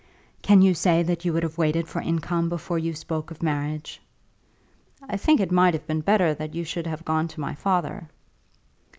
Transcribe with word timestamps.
"Can 0.41 0.63
you 0.63 0.73
say 0.73 1.03
that 1.03 1.25
you 1.25 1.33
would 1.33 1.43
have 1.43 1.59
waited 1.59 1.87
for 1.87 2.01
income 2.01 2.49
before 2.49 2.79
you 2.79 2.95
spoke 2.95 3.29
of 3.29 3.43
marriage?" 3.43 4.01
"I 5.07 5.15
think 5.15 5.39
it 5.39 5.51
might 5.51 5.75
have 5.75 5.85
been 5.85 6.01
better 6.01 6.33
that 6.33 6.55
you 6.55 6.63
should 6.63 6.87
have 6.87 7.05
gone 7.05 7.27
to 7.27 7.39
my 7.39 7.53
father." 7.53 8.09